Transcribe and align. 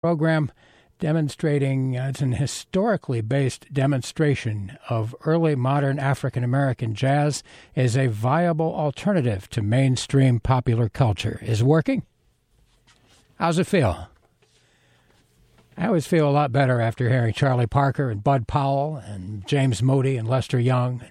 program 0.00 0.50
demonstrating 0.98 1.96
uh, 1.96 2.08
it's 2.08 2.22
an 2.22 2.32
historically 2.32 3.20
based 3.20 3.70
demonstration 3.72 4.78
of 4.88 5.14
early 5.26 5.54
modern 5.54 5.98
African 5.98 6.42
American 6.42 6.94
jazz 6.94 7.42
as 7.76 7.96
a 7.96 8.06
viable 8.06 8.74
alternative 8.74 9.48
to 9.50 9.60
mainstream 9.60 10.40
popular 10.40 10.88
culture 10.88 11.38
is 11.42 11.62
working. 11.62 12.02
How's 13.38 13.58
it 13.58 13.66
feel? 13.66 14.08
I 15.76 15.86
always 15.86 16.06
feel 16.06 16.28
a 16.28 16.32
lot 16.32 16.50
better 16.52 16.80
after 16.80 17.08
hearing 17.08 17.34
Charlie 17.34 17.66
Parker 17.66 18.10
and 18.10 18.24
Bud 18.24 18.46
Powell 18.46 18.96
and 18.96 19.46
James 19.46 19.82
Moody 19.82 20.16
and 20.16 20.26
Lester 20.26 20.58
Young, 20.58 21.02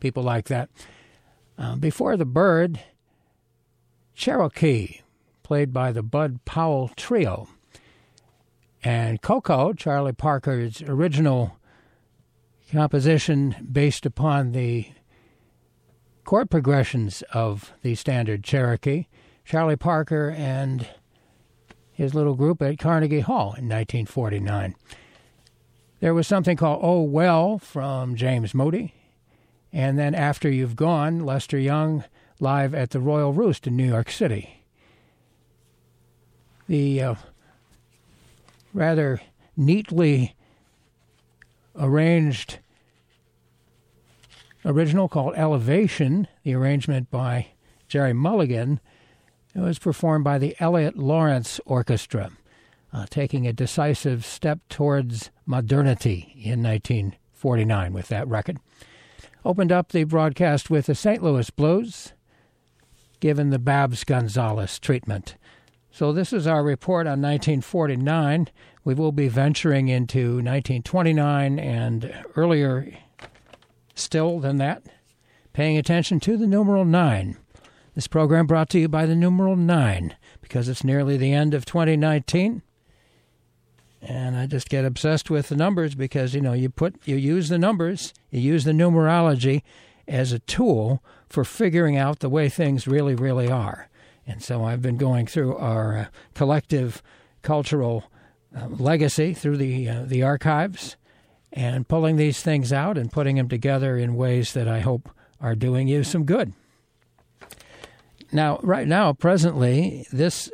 people 0.00 0.22
like 0.22 0.48
that. 0.48 0.68
Uh, 1.58 1.76
before 1.76 2.16
the 2.16 2.24
Bird, 2.24 2.80
Cherokee, 4.14 5.00
played 5.42 5.72
by 5.72 5.92
the 5.92 6.02
Bud 6.02 6.44
Powell 6.44 6.90
Trio. 6.96 7.48
And 8.84 9.22
Ko-Ko, 9.22 9.72
Charlie 9.72 10.12
Parker's 10.12 10.82
original 10.82 11.56
composition 12.70 13.56
based 13.72 14.04
upon 14.04 14.52
the 14.52 14.88
chord 16.24 16.50
progressions 16.50 17.22
of 17.32 17.72
the 17.80 17.94
standard 17.94 18.44
Cherokee, 18.44 19.06
Charlie 19.44 19.76
Parker 19.76 20.30
and 20.36 20.86
his 21.92 22.14
little 22.14 22.34
group 22.34 22.60
at 22.60 22.78
Carnegie 22.78 23.20
Hall 23.20 23.54
in 23.54 23.68
1949. 23.68 24.74
There 26.00 26.12
was 26.12 26.26
something 26.26 26.56
called 26.56 26.80
Oh 26.82 27.02
Well 27.02 27.58
from 27.58 28.16
James 28.16 28.52
Moody. 28.52 28.94
And 29.72 29.98
then 29.98 30.14
After 30.14 30.50
You've 30.50 30.76
Gone, 30.76 31.20
Lester 31.20 31.58
Young 31.58 32.04
live 32.38 32.74
at 32.74 32.90
the 32.90 33.00
Royal 33.00 33.32
Roost 33.32 33.66
in 33.66 33.76
New 33.76 33.88
York 33.88 34.10
City. 34.10 34.62
The 36.68 37.02
uh, 37.02 37.14
rather 38.74 39.22
neatly 39.56 40.34
arranged 41.76 42.58
original 44.64 45.08
called 45.08 45.34
Elevation, 45.36 46.26
the 46.42 46.54
arrangement 46.54 47.10
by 47.10 47.48
Gerry 47.88 48.12
Mulligan, 48.12 48.80
it 49.54 49.60
was 49.60 49.78
performed 49.78 50.24
by 50.24 50.38
the 50.38 50.56
Elliott 50.58 50.98
Lawrence 50.98 51.60
Orchestra, 51.64 52.32
uh, 52.92 53.06
taking 53.08 53.46
a 53.46 53.52
decisive 53.52 54.24
step 54.24 54.58
towards 54.68 55.30
modernity 55.46 56.34
in 56.36 56.62
1949 56.62 57.92
with 57.92 58.08
that 58.08 58.26
record. 58.26 58.58
Opened 59.44 59.70
up 59.70 59.92
the 59.92 60.04
broadcast 60.04 60.70
with 60.70 60.86
the 60.86 60.94
St. 60.94 61.22
Louis 61.22 61.50
Blues, 61.50 62.12
given 63.20 63.50
the 63.50 63.58
Babs 63.58 64.02
Gonzales 64.02 64.78
treatment. 64.78 65.36
So, 65.94 66.12
this 66.12 66.32
is 66.32 66.48
our 66.48 66.64
report 66.64 67.06
on 67.06 67.22
1949. 67.22 68.48
We 68.82 68.94
will 68.94 69.12
be 69.12 69.28
venturing 69.28 69.86
into 69.86 70.38
1929 70.38 71.60
and 71.60 72.12
earlier 72.34 72.92
still 73.94 74.40
than 74.40 74.56
that, 74.56 74.82
paying 75.52 75.78
attention 75.78 76.18
to 76.18 76.36
the 76.36 76.48
numeral 76.48 76.84
9. 76.84 77.36
This 77.94 78.08
program 78.08 78.48
brought 78.48 78.70
to 78.70 78.80
you 78.80 78.88
by 78.88 79.06
the 79.06 79.14
numeral 79.14 79.54
9 79.54 80.16
because 80.40 80.68
it's 80.68 80.82
nearly 80.82 81.16
the 81.16 81.32
end 81.32 81.54
of 81.54 81.64
2019. 81.64 82.62
And 84.02 84.36
I 84.36 84.46
just 84.46 84.68
get 84.68 84.84
obsessed 84.84 85.30
with 85.30 85.48
the 85.48 85.56
numbers 85.56 85.94
because 85.94 86.34
you 86.34 86.40
know 86.40 86.54
you 86.54 86.70
put 86.70 86.96
you 87.06 87.14
use 87.14 87.50
the 87.50 87.56
numbers, 87.56 88.12
you 88.32 88.40
use 88.40 88.64
the 88.64 88.72
numerology 88.72 89.62
as 90.08 90.32
a 90.32 90.40
tool 90.40 91.04
for 91.28 91.44
figuring 91.44 91.96
out 91.96 92.18
the 92.18 92.28
way 92.28 92.48
things 92.48 92.88
really 92.88 93.14
really 93.14 93.48
are. 93.48 93.88
And 94.26 94.42
so 94.42 94.64
I've 94.64 94.82
been 94.82 94.96
going 94.96 95.26
through 95.26 95.56
our 95.56 95.96
uh, 95.96 96.06
collective 96.34 97.02
cultural 97.42 98.04
uh, 98.56 98.68
legacy 98.68 99.34
through 99.34 99.58
the 99.58 99.88
uh, 99.88 100.04
the 100.06 100.22
archives 100.22 100.96
and 101.52 101.86
pulling 101.86 102.16
these 102.16 102.42
things 102.42 102.72
out 102.72 102.98
and 102.98 103.12
putting 103.12 103.36
them 103.36 103.48
together 103.48 103.96
in 103.96 104.14
ways 104.14 104.52
that 104.54 104.66
I 104.66 104.80
hope 104.80 105.10
are 105.40 105.54
doing 105.54 105.88
you 105.88 106.02
some 106.02 106.24
good. 106.24 106.52
Now, 108.32 108.58
right 108.62 108.88
now, 108.88 109.12
presently, 109.12 110.06
this 110.12 110.50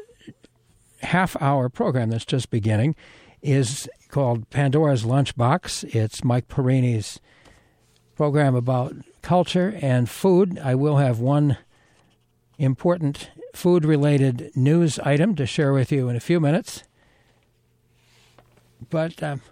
half 1.02 1.40
hour 1.40 1.68
program 1.68 2.10
that's 2.10 2.26
just 2.26 2.50
beginning 2.50 2.94
is 3.40 3.88
called 4.10 4.50
Pandora's 4.50 5.04
Lunchbox. 5.04 5.94
It's 5.94 6.22
Mike 6.22 6.48
Perini's 6.48 7.20
program 8.16 8.54
about 8.54 8.94
culture 9.22 9.78
and 9.80 10.10
food. 10.10 10.58
I 10.58 10.74
will 10.74 10.98
have 10.98 11.20
one 11.20 11.56
important 12.58 13.30
food 13.54 13.84
related 13.84 14.50
news 14.54 14.98
item 15.00 15.34
to 15.36 15.46
share 15.46 15.72
with 15.72 15.90
you 15.92 16.08
in 16.08 16.16
a 16.16 16.20
few 16.20 16.40
minutes. 16.40 16.84
But 18.88 19.22
um, 19.22 19.42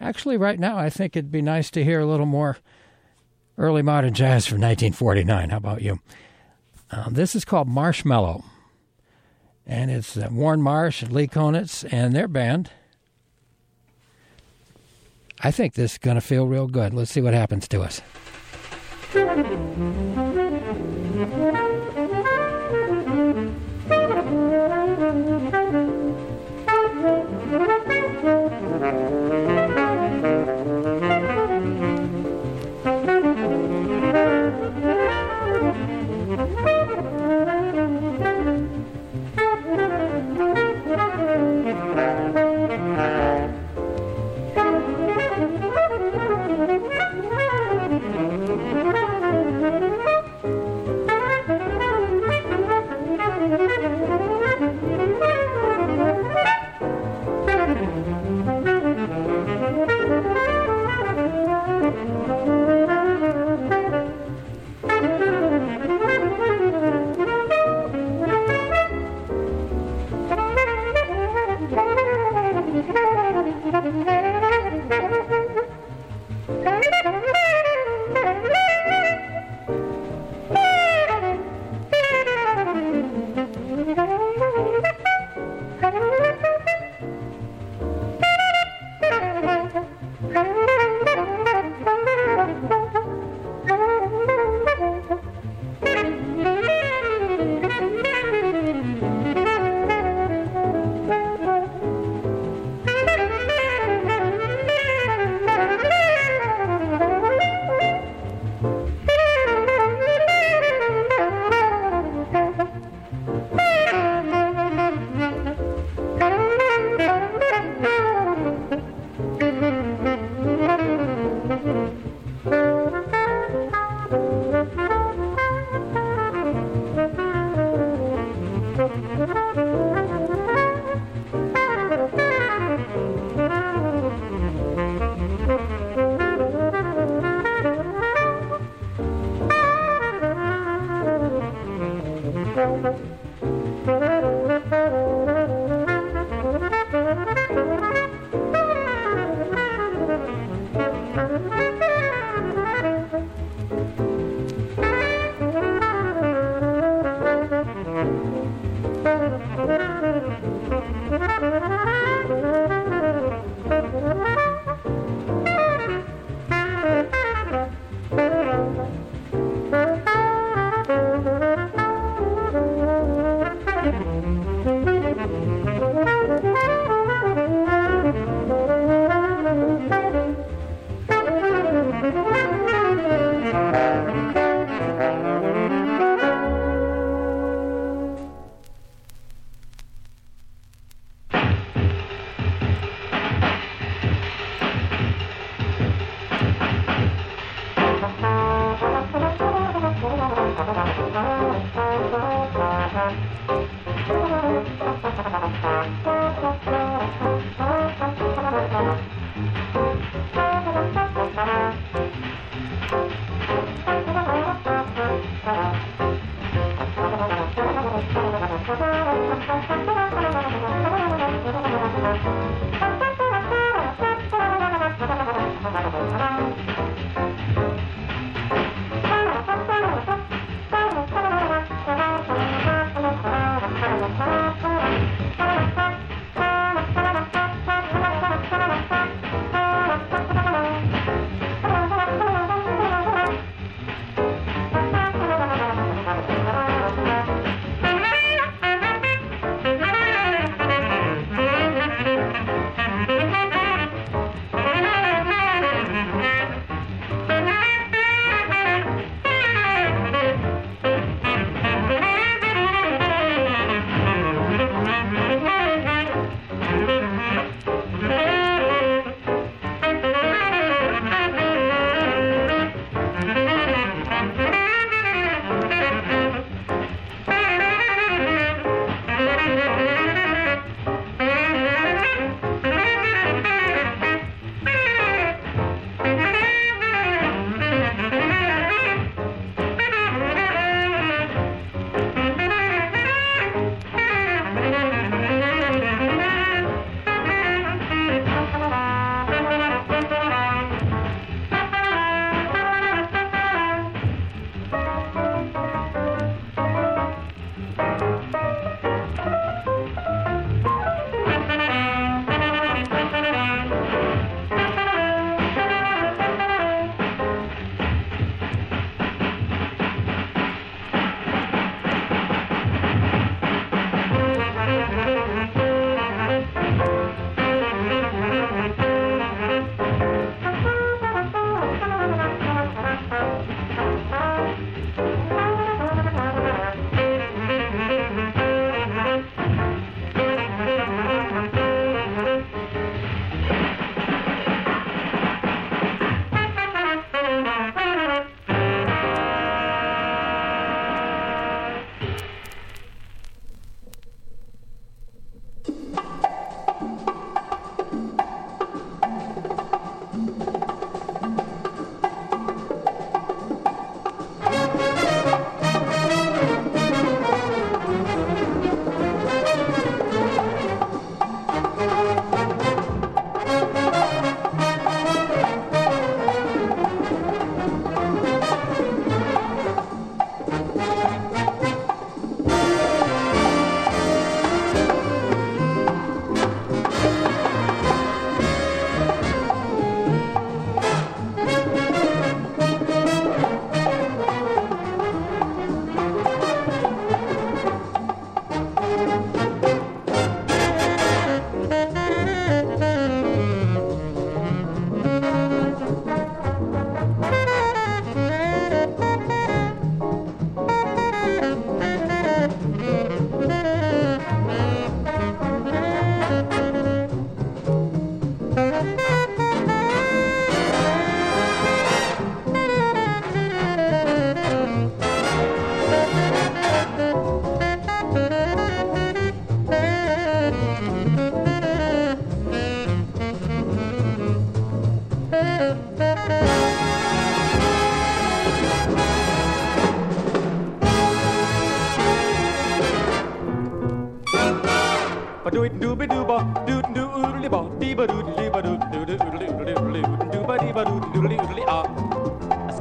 actually, 0.00 0.36
right 0.36 0.58
now, 0.58 0.78
I 0.78 0.90
think 0.90 1.16
it'd 1.16 1.32
be 1.32 1.42
nice 1.42 1.70
to 1.72 1.84
hear 1.84 2.00
a 2.00 2.06
little 2.06 2.26
more 2.26 2.58
early 3.56 3.82
modern 3.82 4.14
jazz 4.14 4.46
from 4.46 4.60
1949. 4.60 5.50
How 5.50 5.56
about 5.56 5.82
you? 5.82 6.00
Um, 6.90 7.14
this 7.14 7.34
is 7.34 7.44
called 7.44 7.68
Marshmallow, 7.68 8.44
and 9.66 9.90
it's 9.90 10.16
uh, 10.16 10.28
Warne 10.30 10.62
Marsh 10.62 11.02
and 11.02 11.12
Lee 11.12 11.26
Konitz 11.26 11.86
and 11.92 12.14
their 12.14 12.28
band. 12.28 12.70
I 15.40 15.50
think 15.50 15.74
this 15.74 15.92
is 15.92 15.98
going 15.98 16.16
to 16.16 16.20
feel 16.20 16.46
real 16.46 16.66
good. 16.66 16.92
Let's 16.94 17.12
see 17.12 17.20
what 17.20 17.34
happens 17.34 17.68
to 17.68 17.82
us. 17.82 18.00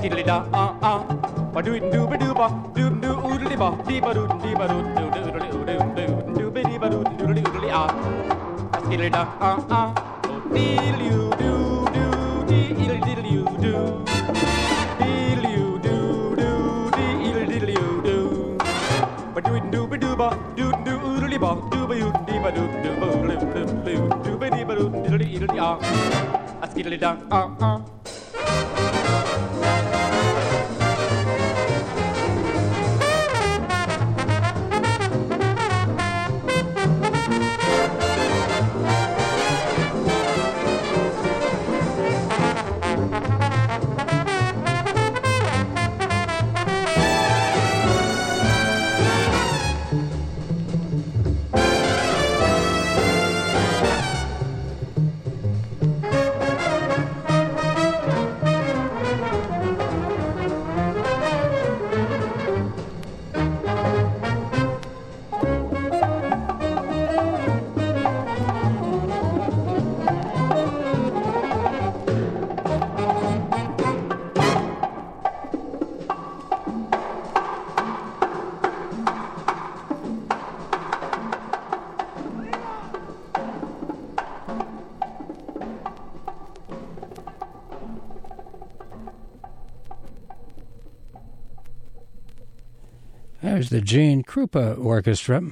Skiddly 0.08 0.24
da 0.28 0.36
ah 0.54 0.72
ah. 0.90 1.00
Ba 1.54 1.62
do 1.66 1.72
it 1.78 1.86
do 1.94 2.02
be 2.10 2.18
do 2.22 2.34
ba 2.40 2.48
do 2.76 2.84
do 3.04 3.12
oodly 3.30 3.56
ba 3.62 3.68
dee 3.88 4.00
ba 4.06 4.12
doo 4.18 4.26
dee 4.44 4.54
ba 4.60 4.66
doo 4.72 4.82
doo 4.98 5.08
doo 5.16 5.24
oodly 5.30 5.50
oodly 5.58 5.76
oodly 5.86 6.06
do 6.38 6.46
be 6.56 6.62
dee 6.68 6.78
ba 6.84 6.88
doo 6.94 7.02
doodly 7.20 7.42
oodly 7.50 7.70
ah 7.80 7.90
skiddly 8.84 9.10
da 9.16 9.24
ah 9.50 9.58
ah 9.80 9.88
dee 10.54 10.94
you 11.08 11.24
do 11.42 11.52
do 11.96 12.06
dee 12.52 12.70
diddly 12.78 13.34
you 13.38 13.44
do 13.66 13.74
dee 15.02 15.52
you 15.58 15.68
do 15.88 15.98
do 16.40 16.54
dee 16.96 17.34
diddly 17.52 17.76
you 17.80 17.90
do 18.08 18.18
ba 19.36 19.46
do 19.50 19.54
it 19.60 19.70
do 19.76 19.84
be 19.92 20.02
do 20.06 20.14
ba 20.24 20.30
do 20.62 20.70
do 20.88 20.96
oodly 21.12 21.42
ba 21.46 21.52
do 21.76 21.82
ba 21.92 22.00
you 22.04 22.10
dee 22.32 22.40
ba 22.48 22.56
do 22.62 22.64
do 22.86 22.96
ba 23.04 23.12
oodly 23.20 23.38
oodly 23.44 24.00
do 24.30 24.40
ba 24.46 24.56
dee 24.56 24.66
ba 24.72 24.80
do 24.82 24.88
diddly 25.04 25.30
oodly 25.44 25.62
ah 25.70 25.76
skiddly 26.72 27.04
da 27.06 27.14
ah 27.42 27.46
ah 27.72 27.78
There's 93.68 93.82
the 93.82 93.86
Gene 93.86 94.24
Krupa 94.24 94.78
Orchestra 94.82 95.52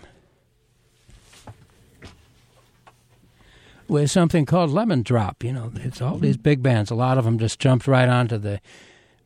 with 3.90 4.10
something 4.10 4.46
called 4.46 4.70
Lemon 4.70 5.02
Drop. 5.02 5.44
You 5.44 5.52
know, 5.52 5.72
it's 5.76 6.02
all 6.02 6.18
these 6.18 6.38
big 6.38 6.64
bands. 6.64 6.90
A 6.90 6.96
lot 6.96 7.18
of 7.18 7.26
them 7.26 7.38
just 7.38 7.60
jumped 7.60 7.88
right 7.88 8.08
onto 8.08 8.38
the 8.38 8.62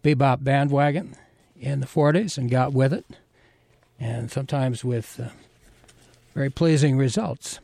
bebop 0.03 0.43
bandwagon 0.43 1.15
in 1.59 1.81
the 1.81 1.85
40s 1.85 2.37
and 2.39 2.49
got 2.49 2.73
with 2.73 2.91
it, 2.91 3.05
and 3.99 4.31
sometimes 4.31 4.83
with 4.83 5.19
uh, 5.19 5.29
very 6.33 6.49
pleasing 6.49 6.97
results. 6.97 7.59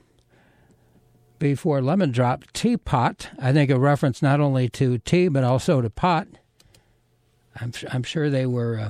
Before 1.40 1.82
Lemon 1.82 2.12
Drop, 2.12 2.44
Teapot, 2.54 3.30
I 3.40 3.52
think 3.52 3.72
a 3.72 3.80
reference 3.80 4.22
not 4.22 4.40
only 4.40 4.70
to 4.70 5.00
tea 5.00 5.28
but 5.28 5.44
also 5.44 5.82
to 5.82 5.90
pot. 5.90 6.28
I'm, 7.60 7.72
I'm 7.92 8.04
sure 8.04 8.30
they 8.30 8.46
were. 8.46 8.80
Uh, 8.80 8.90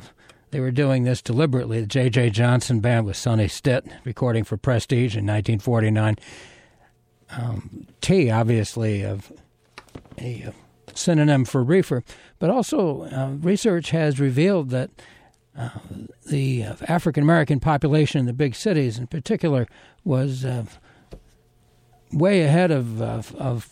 they 0.56 0.62
were 0.62 0.72
doing 0.72 1.04
this 1.04 1.22
deliberately. 1.22 1.82
The 1.82 1.88
J.J. 1.88 2.30
Johnson 2.30 2.80
Band 2.80 3.06
with 3.06 3.18
Sonny 3.18 3.50
Stitt, 3.50 3.86
recording 4.06 4.46
for 4.46 4.56
Prestige 4.56 5.18
in 5.18 5.26
1949. 5.26 6.16
Um, 7.32 7.88
tea, 8.00 8.32
obviously, 8.32 9.04
of 9.04 9.34
a, 10.18 10.44
a, 10.44 10.54
synonym 10.94 11.44
for 11.44 11.62
reefer, 11.62 12.06
but 12.40 12.50
also 12.50 13.02
uh, 13.04 13.36
research 13.42 13.90
has 13.90 14.18
revealed 14.18 14.70
that 14.70 14.92
uh, 15.58 15.72
the 16.28 16.64
uh, 16.64 16.76
African 16.88 17.24
American 17.24 17.60
population 17.60 18.22
in 18.22 18.26
the 18.26 18.32
big 18.32 18.56
cities, 18.56 18.98
in 18.98 19.08
particular, 19.08 19.68
was 20.06 20.46
uh, 20.46 20.64
way 22.14 22.44
ahead 22.44 22.72
of, 22.72 23.02
of, 23.02 23.36
of 23.36 23.68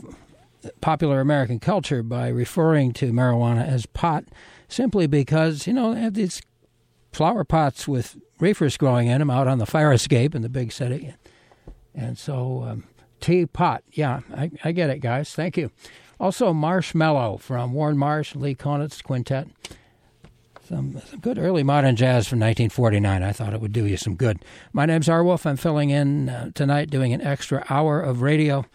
popular 0.82 1.22
American 1.22 1.62
culture 1.62 2.04
by 2.04 2.28
referring 2.28 2.92
to 2.92 3.14
marijuana 3.14 3.66
as 3.66 3.86
pot, 3.86 4.26
simply 4.68 5.08
because 5.08 5.66
you 5.66 5.72
know 5.72 6.10
these 6.10 6.42
flower 7.14 7.44
pots 7.44 7.88
with 7.88 8.18
reefers 8.40 8.78
growing 8.78 9.08
in 9.08 9.20
them 9.20 9.30
out 9.30 9.48
on 9.48 9.60
the 9.60 9.66
fire 9.66 9.94
escape 9.94 10.36
in 10.36 10.42
the 10.42 10.50
big 10.50 10.72
city. 10.72 11.14
And 11.96 12.18
so, 12.18 12.64
um, 12.64 12.84
tea 13.20 13.46
pot. 13.46 13.84
Yeah, 13.92 14.22
I, 14.36 14.52
I, 14.64 14.72
get 14.72 14.90
it, 14.90 15.00
guys. 15.00 15.34
Thank 15.34 15.56
you. 15.56 15.72
Also, 16.20 16.52
Marshmallow 16.54 17.38
from 17.38 17.74
Warren 17.74 17.98
Marsh, 17.98 18.36
Lee 18.36 18.56
Konitz 18.56 19.02
Quintet. 19.02 19.48
Some, 20.68 21.00
some 21.06 21.20
good 21.20 21.38
early 21.38 21.62
modern 21.62 21.96
jazz 21.96 22.28
from 22.28 22.40
1949. 22.40 23.22
I 23.22 23.32
thought 23.32 23.54
it 23.54 23.62
would 23.62 23.74
do 23.74 23.86
you 23.86 23.98
some 23.98 24.16
good. 24.16 24.44
My 24.72 24.86
name's 24.86 25.10
R. 25.10 25.28
I'm 25.46 25.58
filling 25.58 25.90
in 25.90 26.30
uh, 26.30 26.52
tonight, 26.54 26.90
doing 26.90 27.14
an 27.14 27.22
extra 27.22 27.66
hour 27.70 28.02
of 28.02 28.22
radio 28.22 28.66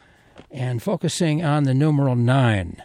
and 0.50 0.82
focusing 0.82 1.44
on 1.44 1.64
the 1.64 1.74
numeral 1.74 2.14
nine 2.14 2.82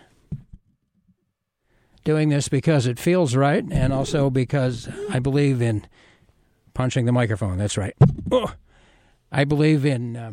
doing 2.04 2.30
this 2.30 2.50
because 2.50 2.86
it 2.86 3.00
feels 3.00 3.36
right 3.36 3.64
and 3.72 3.94
also 3.94 4.30
because 4.30 4.90
I 5.10 5.20
believe 5.20 5.62
in 5.62 5.86
punching 6.74 7.06
the 7.06 7.12
microphone. 7.12 7.58
That's 7.58 7.78
right. 7.78 7.96
Oh, 8.32 8.54
I 9.32 9.44
believe 9.44 9.86
in 9.86 10.16
uh, 10.16 10.32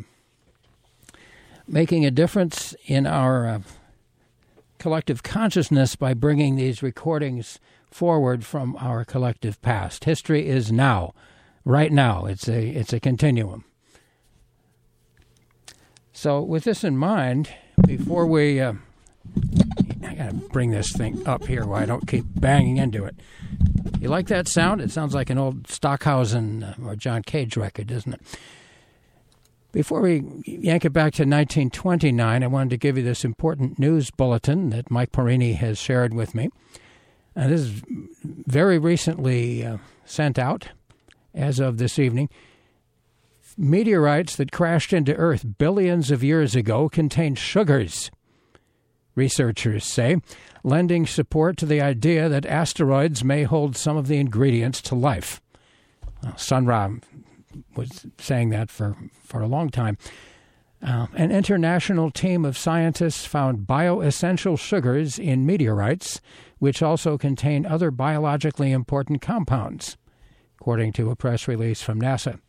making 1.67 2.05
a 2.05 2.11
difference 2.11 2.75
in 2.85 3.05
our 3.07 3.47
uh, 3.47 3.59
collective 4.79 5.23
consciousness 5.23 5.95
by 5.95 6.13
bringing 6.13 6.55
these 6.55 6.83
recordings 6.83 7.59
forward 7.89 8.45
from 8.45 8.75
our 8.77 9.05
collective 9.05 9.61
past. 9.61 10.05
History 10.05 10.47
is 10.47 10.71
now, 10.71 11.13
right 11.65 11.91
now. 11.91 12.25
It's 12.25 12.47
a 12.47 12.67
it's 12.69 12.93
a 12.93 12.99
continuum. 12.99 13.65
So, 16.13 16.41
with 16.41 16.63
this 16.63 16.83
in 16.83 16.97
mind, 16.97 17.49
before 17.85 18.25
we 18.25 18.59
uh, 18.59 18.73
I 20.03 20.15
gotta 20.15 20.33
bring 20.33 20.71
this 20.71 20.91
thing 20.91 21.25
up 21.27 21.45
here 21.45 21.65
where 21.65 21.81
I 21.81 21.85
don't 21.85 22.07
keep 22.07 22.25
banging 22.35 22.77
into 22.77 23.05
it. 23.05 23.15
You 23.99 24.09
like 24.09 24.27
that 24.27 24.47
sound? 24.47 24.81
It 24.81 24.91
sounds 24.91 25.13
like 25.13 25.29
an 25.29 25.37
old 25.37 25.67
Stockhausen 25.67 26.63
uh, 26.63 26.75
or 26.83 26.95
John 26.95 27.21
Cage 27.23 27.55
record, 27.57 27.87
doesn't 27.87 28.13
it? 28.13 28.21
Before 29.71 30.01
we 30.01 30.23
yank 30.45 30.83
it 30.83 30.91
back 30.91 31.13
to 31.13 31.23
1929, 31.23 32.43
I 32.43 32.47
wanted 32.47 32.71
to 32.71 32.77
give 32.77 32.97
you 32.97 33.03
this 33.03 33.23
important 33.23 33.79
news 33.79 34.11
bulletin 34.11 34.69
that 34.71 34.91
Mike 34.91 35.11
Perini 35.11 35.53
has 35.53 35.77
shared 35.77 36.13
with 36.13 36.35
me. 36.35 36.49
And 37.35 37.51
this 37.51 37.61
is 37.61 37.81
very 38.23 38.77
recently 38.77 39.65
uh, 39.65 39.77
sent 40.03 40.37
out 40.37 40.69
as 41.33 41.59
of 41.59 41.77
this 41.77 41.97
evening. 41.97 42.29
Meteorites 43.57 44.35
that 44.35 44.51
crashed 44.51 44.91
into 44.91 45.15
Earth 45.15 45.45
billions 45.57 46.11
of 46.11 46.23
years 46.23 46.55
ago 46.55 46.89
contain 46.89 47.35
sugars 47.35 48.11
researchers 49.15 49.85
say, 49.85 50.17
lending 50.63 51.05
support 51.05 51.57
to 51.57 51.65
the 51.65 51.81
idea 51.81 52.29
that 52.29 52.45
asteroids 52.45 53.23
may 53.23 53.43
hold 53.43 53.75
some 53.75 53.97
of 53.97 54.07
the 54.07 54.17
ingredients 54.17 54.81
to 54.83 54.95
life. 54.95 55.41
Well, 56.23 56.37
Sun 56.37 56.65
Ra 56.65 56.89
was 57.75 58.05
saying 58.17 58.49
that 58.49 58.69
for, 58.69 58.95
for 59.23 59.41
a 59.41 59.47
long 59.47 59.69
time. 59.69 59.97
Uh, 60.83 61.07
an 61.15 61.31
international 61.31 62.09
team 62.09 62.43
of 62.43 62.57
scientists 62.57 63.25
found 63.25 63.67
bioessential 63.67 64.57
sugars 64.57 65.19
in 65.19 65.45
meteorites, 65.45 66.21
which 66.57 66.81
also 66.81 67.17
contain 67.17 67.65
other 67.65 67.91
biologically 67.91 68.71
important 68.71 69.21
compounds, 69.21 69.97
according 70.59 70.91
to 70.93 71.11
a 71.11 71.15
press 71.15 71.47
release 71.47 71.81
from 71.81 72.01
NASA. 72.01 72.39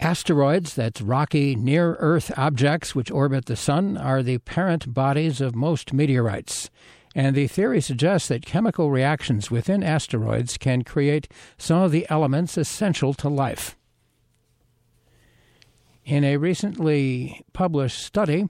Asteroids, 0.00 0.74
that's 0.74 1.02
rocky, 1.02 1.54
near 1.54 1.94
Earth 1.96 2.32
objects 2.38 2.94
which 2.94 3.10
orbit 3.10 3.44
the 3.44 3.56
Sun, 3.56 3.98
are 3.98 4.22
the 4.22 4.38
parent 4.38 4.94
bodies 4.94 5.42
of 5.42 5.54
most 5.54 5.92
meteorites. 5.92 6.70
And 7.14 7.36
the 7.36 7.46
theory 7.46 7.82
suggests 7.82 8.28
that 8.28 8.46
chemical 8.46 8.90
reactions 8.90 9.50
within 9.50 9.82
asteroids 9.82 10.56
can 10.56 10.84
create 10.84 11.28
some 11.58 11.82
of 11.82 11.90
the 11.92 12.06
elements 12.08 12.56
essential 12.56 13.12
to 13.14 13.28
life. 13.28 13.76
In 16.06 16.24
a 16.24 16.38
recently 16.38 17.44
published 17.52 18.02
study, 18.02 18.48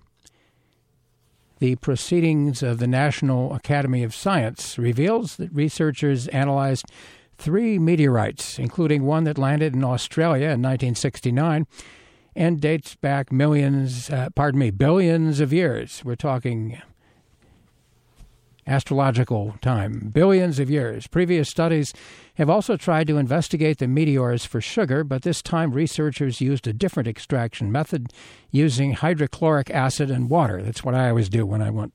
the 1.58 1.74
Proceedings 1.76 2.62
of 2.62 2.78
the 2.78 2.86
National 2.86 3.54
Academy 3.54 4.04
of 4.04 4.14
Science 4.14 4.78
reveals 4.78 5.36
that 5.36 5.52
researchers 5.52 6.28
analyzed 6.28 6.86
three 7.40 7.78
meteorites, 7.78 8.58
including 8.58 9.04
one 9.04 9.24
that 9.24 9.38
landed 9.38 9.74
in 9.74 9.82
Australia 9.82 10.46
in 10.46 10.62
1969, 10.62 11.66
and 12.36 12.60
dates 12.60 12.94
back 12.94 13.32
millions, 13.32 14.10
uh, 14.10 14.28
pardon 14.34 14.60
me, 14.60 14.70
billions 14.70 15.40
of 15.40 15.52
years. 15.52 16.02
We're 16.04 16.14
talking 16.14 16.80
astrological 18.66 19.56
time, 19.60 20.10
billions 20.12 20.58
of 20.60 20.70
years. 20.70 21.06
Previous 21.06 21.48
studies 21.48 21.92
have 22.34 22.48
also 22.48 22.76
tried 22.76 23.06
to 23.08 23.16
investigate 23.16 23.78
the 23.78 23.88
meteors 23.88 24.44
for 24.44 24.60
sugar, 24.60 25.02
but 25.02 25.22
this 25.22 25.42
time 25.42 25.72
researchers 25.72 26.40
used 26.40 26.66
a 26.68 26.72
different 26.72 27.08
extraction 27.08 27.72
method 27.72 28.12
using 28.50 28.92
hydrochloric 28.92 29.70
acid 29.70 30.10
and 30.10 30.30
water. 30.30 30.62
That's 30.62 30.84
what 30.84 30.94
I 30.94 31.08
always 31.08 31.28
do 31.28 31.44
when 31.44 31.62
I 31.62 31.70
want 31.70 31.94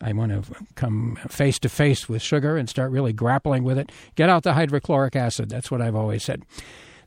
I 0.00 0.12
want 0.12 0.32
to 0.32 0.54
come 0.74 1.18
face 1.28 1.58
to 1.60 1.68
face 1.68 2.08
with 2.08 2.20
sugar 2.20 2.56
and 2.56 2.68
start 2.68 2.90
really 2.90 3.12
grappling 3.12 3.64
with 3.64 3.78
it. 3.78 3.90
Get 4.14 4.28
out 4.28 4.42
the 4.42 4.52
hydrochloric 4.52 5.16
acid. 5.16 5.48
That's 5.48 5.70
what 5.70 5.80
I've 5.80 5.96
always 5.96 6.22
said. 6.22 6.42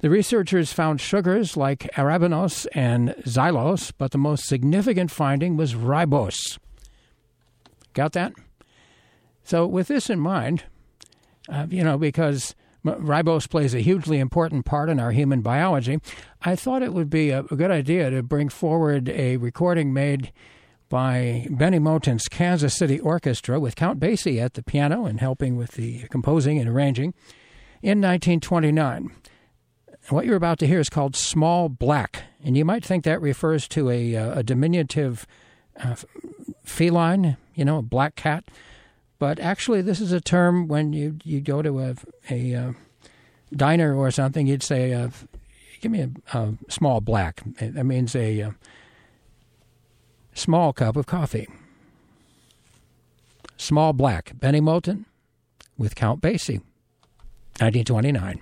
The 0.02 0.10
researchers 0.10 0.72
found 0.72 1.02
sugars 1.02 1.58
like 1.58 1.90
arabinose 1.96 2.66
and 2.74 3.10
xylose, 3.26 3.92
but 3.98 4.12
the 4.12 4.18
most 4.18 4.46
significant 4.46 5.12
finding 5.12 5.58
was 5.58 5.76
ribose. 5.76 6.58
Got 7.94 8.14
that? 8.14 8.32
So, 9.44 9.68
with 9.68 9.88
this 9.88 10.10
in 10.10 10.20
mind, 10.20 10.64
uh, 11.50 11.68
you 11.70 11.84
know, 11.84 11.98
because 11.98 12.56
ribose 12.86 13.50
plays 13.50 13.74
a 13.74 13.80
hugely 13.80 14.20
important 14.20 14.66
part 14.66 14.90
in 14.90 15.00
our 15.00 15.12
human 15.12 15.42
biology, 15.42 16.00
I 16.44 16.56
thought 16.56 16.82
it 16.82 16.94
would 16.94 17.10
be 17.10 17.32
a, 17.32 17.42
a 17.42 17.56
good 17.56 17.72
idea 17.72 18.10
to 18.10 18.24
bring 18.24 18.48
forward 18.50 19.10
a 19.10 19.38
recording 19.38 19.92
made 19.94 20.32
by 20.90 21.48
Bennie 21.50 21.80
Moten's 21.80 22.28
Kansas 22.28 22.76
City 22.76 23.00
Orchestra 23.00 23.60
with 23.60 23.76
Count 23.76 24.00
Basie 24.00 24.42
at 24.42 24.56
the 24.56 24.64
piano 24.64 25.06
and 25.06 25.20
helping 25.20 25.56
with 25.56 25.72
the 25.72 26.08
composing 26.10 26.58
and 26.58 26.68
arranging 26.68 27.14
in 27.82 28.02
1929. 28.02 29.12
What 30.10 30.26
you're 30.26 30.36
about 30.36 30.58
to 30.60 30.68
hear 30.68 30.80
is 30.80 30.90
called 30.90 31.16
Small 31.16 31.70
Black, 31.70 32.24
and 32.44 32.58
you 32.58 32.66
might 32.66 32.84
think 32.84 33.04
that 33.04 33.22
refers 33.22 33.68
to 33.70 33.90
a, 33.92 34.16
uh, 34.16 34.40
a 34.40 34.44
diminutive 34.44 35.28
uh, 35.80 35.96
feline, 36.64 37.38
you 37.54 37.64
know, 37.64 37.78
a 37.78 37.84
black 37.84 38.16
cat. 38.16 38.46
But 39.20 39.40
actually, 39.40 39.82
this 39.82 40.02
is 40.02 40.12
a 40.12 40.22
term 40.22 40.68
when 40.68 40.94
you, 40.94 41.18
you 41.24 41.42
go 41.42 41.62
to 41.62 41.80
a, 41.80 41.96
a 42.32 42.56
uh, 42.56 42.72
diner 43.56 43.96
or 43.96 44.10
something, 44.10 44.48
you'd 44.48 44.64
say, 44.64 44.94
uh, 44.94 45.10
Give 45.82 45.92
me 45.94 46.02
a, 46.02 46.38
a, 46.38 46.54
small 46.68 47.00
black. 47.00 47.42
That 47.60 47.86
means 47.86 48.14
a 48.16 48.42
uh, 48.42 48.52
small 50.40 50.72
cup 50.74 50.96
of 50.96 51.06
coffee. 51.06 51.48
Small 53.58 53.94
black. 53.94 54.32
Bennie 54.40 54.62
Moten 54.62 55.06
with 55.78 55.96
Count 55.96 56.22
Basie, 56.22 56.62
1929. 57.60 58.40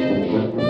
Thank. 0.00 0.69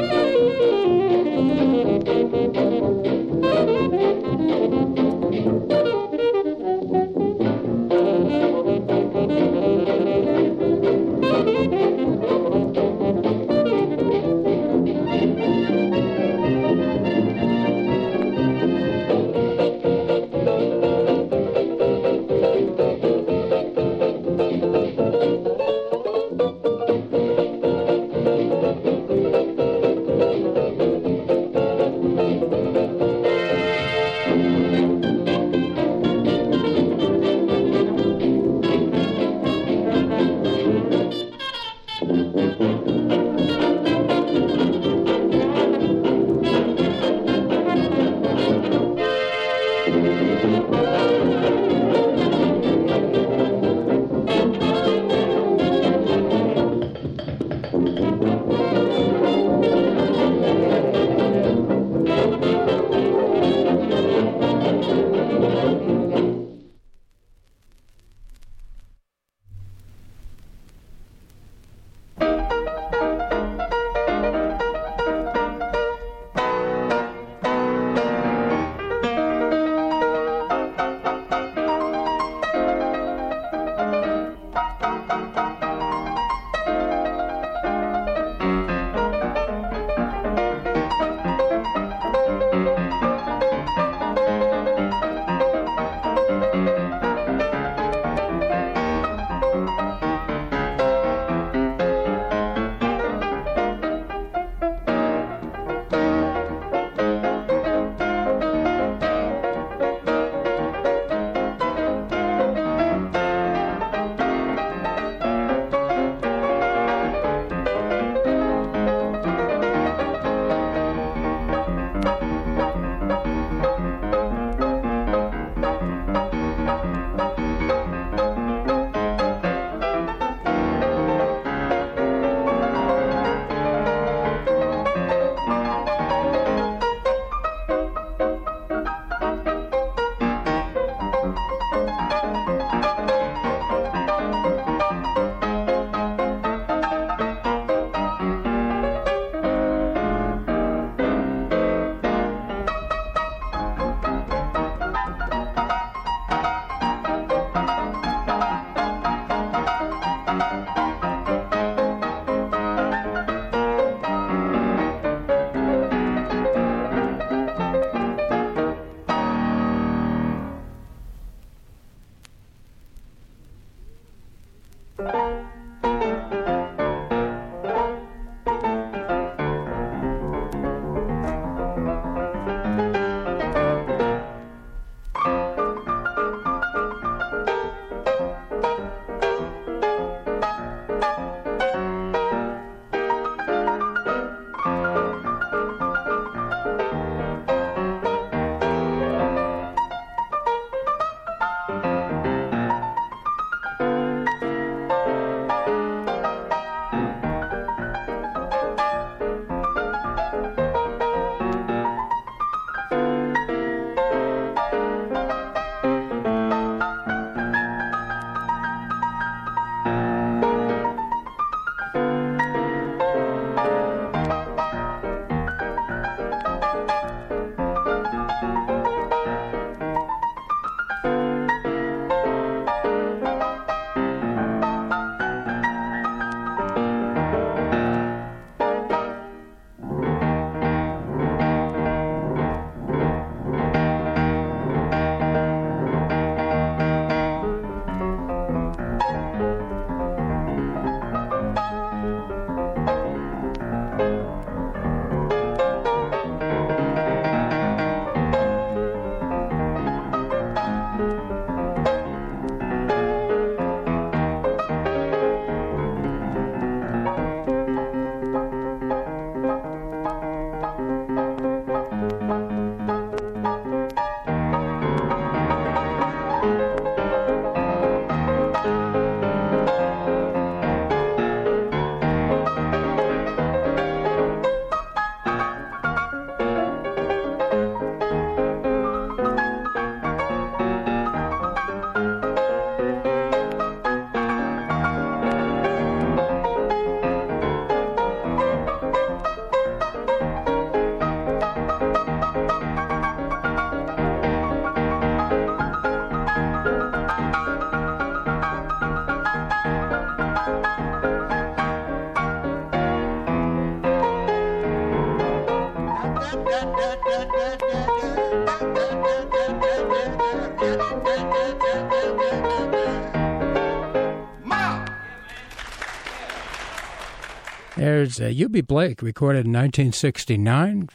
There's 328.00 328.18
uh, 328.18 328.32
Eubie 328.32 328.66
Blake, 328.66 329.02
recorded 329.02 329.44
in 329.44 329.52
1969. 329.52 330.88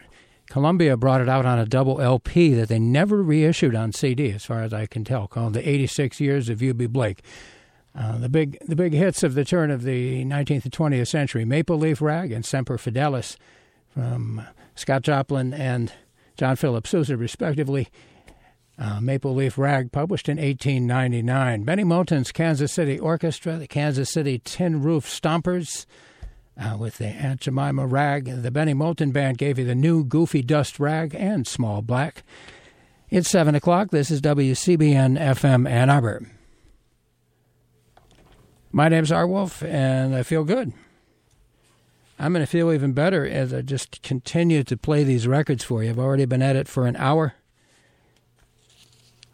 Columbia 0.50 0.98
brought 0.98 1.22
it 1.22 1.30
out 1.30 1.46
on 1.46 1.60
a 1.60 1.66
double 1.68 2.02
LP 2.02 2.56
that 2.56 2.68
they 2.68 2.80
never 2.80 3.22
reissued 3.22 3.76
on 3.76 3.92
CD, 3.92 4.32
as 4.32 4.44
far 4.44 4.64
as 4.64 4.74
I 4.74 4.88
can 4.88 5.04
tell, 5.04 5.28
called 5.28 5.54
"The 5.54 5.70
86 5.70 6.20
Years 6.20 6.50
of 6.50 6.62
Eubie 6.62 6.90
Blake." 6.90 7.22
Uh, 7.94 8.18
the 8.18 8.28
big 8.28 8.58
the 8.68 8.76
big 8.76 8.94
hits 8.94 9.22
of 9.22 9.36
the 9.36 9.46
turn 9.46 9.70
of 9.70 9.84
the 9.84 10.26
19th 10.26 10.64
and 10.64 10.74
20th 10.74 11.08
century: 11.08 11.46
"Maple 11.46 11.78
Leaf 11.78 12.02
Rag" 12.02 12.32
and 12.32 12.44
"Semper 12.44 12.80
Fidelis" 12.80 13.38
from 13.88 14.42
Scott 14.74 15.04
Joplin 15.04 15.54
and 15.54 15.94
John 16.38 16.56
Philip 16.56 16.88
Sousa, 16.88 17.16
respectively. 17.16 17.90
Uh, 18.80 19.00
Maple 19.00 19.36
Leaf 19.36 19.60
Rag, 19.60 19.92
published 19.92 20.28
in 20.28 20.38
1899. 20.38 21.66
Bennie 21.66 21.84
Moten's 21.84 22.32
Kansas 22.32 22.74
City 22.74 22.98
Orchestra, 22.98 23.58
the 23.58 23.68
Kansas 23.68 24.10
City 24.12 24.40
Tin 24.40 24.82
Roof 24.82 25.06
Stompers, 25.06 25.86
uh, 26.60 26.78
with 26.78 26.98
the 26.98 27.08
Aunt 27.08 27.42
Jemima 27.42 27.86
Rag. 27.86 28.26
The 28.42 28.52
Bennie 28.52 28.74
Moten 28.74 29.12
Band 29.12 29.38
gave 29.38 29.60
you 29.60 29.66
the 29.66 29.76
new 29.76 30.04
Goofy 30.04 30.42
Dust 30.42 30.80
Rag 30.80 31.16
and 31.16 31.46
Small 31.46 31.82
Black. 31.82 32.24
It's 33.10 33.30
7 33.30 33.56
o'clock. 33.56 33.92
This 33.92 34.10
is 34.10 34.22
WCBN 34.22 35.20
FM 35.20 35.70
Ann 35.70 35.90
Arbor. 35.90 36.28
My 38.72 38.90
name's 38.90 39.12
R. 39.12 39.26
Wolf, 39.26 39.64
and 39.64 40.16
I 40.16 40.24
feel 40.24 40.44
good. 40.44 40.74
I'm 42.18 42.34
going 42.34 42.44
to 42.44 42.50
feel 42.50 42.72
even 42.72 42.94
better 42.94 43.26
as 43.26 43.54
I 43.54 43.62
just 43.62 44.02
continue 44.02 44.64
to 44.64 44.78
play 44.78 45.04
these 45.04 45.28
records 45.28 45.64
for 45.64 45.84
you. 45.84 45.90
I've 45.90 46.00
already 46.00 46.26
been 46.26 46.42
at 46.42 46.56
it 46.56 46.68
for 46.68 46.88
an 46.88 46.96
hour. 46.96 47.36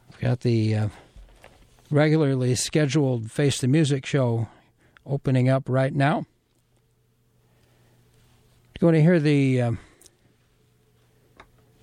I've 0.09 0.19
got 0.19 0.39
the 0.41 0.75
uh, 0.75 0.89
regularly 1.89 2.55
scheduled 2.55 3.31
Face 3.31 3.59
the 3.59 3.67
Music 3.67 4.05
show 4.05 4.47
opening 5.05 5.47
up 5.47 5.69
right 5.69 5.93
now. 5.93 6.25
Going 8.81 8.95
to 8.95 9.01
hear 9.03 9.19
the 9.19 9.61
uh, 9.61 9.71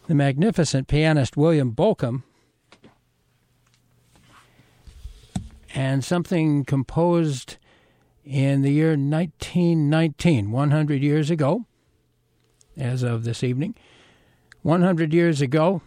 the 0.09 0.17
magnificent 0.17 0.89
pianist 0.89 1.37
William 1.37 1.73
Bolcom 1.73 2.25
and 5.73 6.05
something 6.05 6.65
composed 6.65 7.57
in 8.25 8.63
the 8.63 8.73
year 8.73 8.97
1919, 8.97 10.51
100 10.51 11.01
years 11.01 11.31
ago, 11.31 11.67
as 12.77 13.05
of 13.05 13.23
this 13.23 13.45
evening. 13.45 13.77
100 14.63 15.15
years 15.15 15.41
ago, 15.41 15.83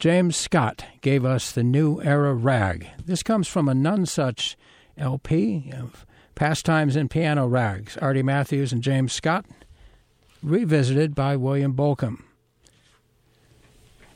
James 0.00 0.36
Scott 0.36 0.84
gave 1.02 1.24
us 1.24 1.52
the 1.52 1.62
New 1.62 2.02
Era 2.02 2.34
Rag. 2.34 2.88
This 3.04 3.22
comes 3.22 3.46
from 3.46 3.68
a 3.68 3.74
Nonesuch 3.74 4.56
LP 4.98 5.72
of 5.72 6.04
Pastimes 6.34 6.96
in 6.96 7.08
Piano 7.08 7.46
Rags, 7.46 7.96
Artie 7.98 8.24
Matthews 8.24 8.72
and 8.72 8.82
James 8.82 9.12
Scott, 9.12 9.46
revisited 10.42 11.14
by 11.14 11.36
William 11.36 11.74
Bolcom. 11.74 12.22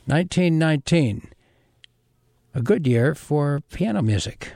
1919, 0.05 1.29
a 2.53 2.61
good 2.61 2.85
year 2.87 3.15
for 3.15 3.61
piano 3.71 4.01
music. 4.01 4.53